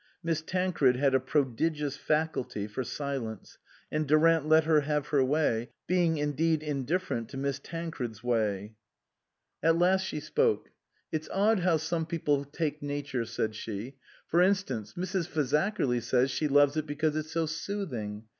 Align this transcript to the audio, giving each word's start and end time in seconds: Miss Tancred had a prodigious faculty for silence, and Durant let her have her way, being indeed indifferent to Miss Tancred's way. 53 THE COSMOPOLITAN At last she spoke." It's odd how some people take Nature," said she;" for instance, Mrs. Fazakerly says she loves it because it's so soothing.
Miss 0.23 0.41
Tancred 0.41 0.95
had 0.95 1.13
a 1.13 1.19
prodigious 1.19 1.95
faculty 1.95 2.65
for 2.65 2.83
silence, 2.83 3.59
and 3.91 4.07
Durant 4.07 4.47
let 4.47 4.63
her 4.63 4.81
have 4.81 5.09
her 5.09 5.23
way, 5.23 5.69
being 5.85 6.17
indeed 6.17 6.63
indifferent 6.63 7.29
to 7.29 7.37
Miss 7.37 7.59
Tancred's 7.59 8.23
way. 8.23 8.73
53 9.61 9.61
THE 9.61 9.67
COSMOPOLITAN 9.67 9.77
At 9.77 9.79
last 9.79 10.01
she 10.07 10.19
spoke." 10.19 10.71
It's 11.11 11.29
odd 11.31 11.59
how 11.59 11.77
some 11.77 12.07
people 12.07 12.45
take 12.45 12.81
Nature," 12.81 13.25
said 13.25 13.53
she;" 13.53 13.93
for 14.31 14.41
instance, 14.41 14.95
Mrs. 14.95 15.27
Fazakerly 15.29 16.01
says 16.01 16.31
she 16.31 16.47
loves 16.47 16.75
it 16.77 16.87
because 16.87 17.15
it's 17.15 17.31
so 17.31 17.45
soothing. 17.45 18.23